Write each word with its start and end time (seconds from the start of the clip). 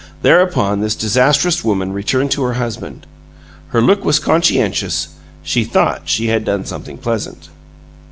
Thereupon 0.23 0.79
this 0.79 0.95
disastrous 0.95 1.63
woman 1.63 1.93
returned 1.93 2.31
to 2.31 2.41
her 2.41 2.53
husband. 2.53 3.05
Her 3.67 3.81
look 3.81 4.03
was 4.03 4.17
conscientious; 4.17 5.09
she 5.43 5.63
thought 5.63 6.09
she 6.09 6.25
had 6.25 6.43
done 6.43 6.65
something 6.65 6.97
pleasant! 6.97 7.49